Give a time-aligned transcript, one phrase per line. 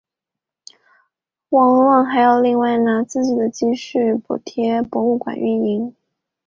[1.49, 5.95] 王文旺还要另拿自己的积蓄补贴博物馆运营。